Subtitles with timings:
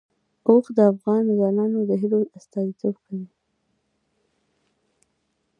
[0.47, 3.27] اوښ د افغان ځوانانو د هیلو استازیتوب کوي.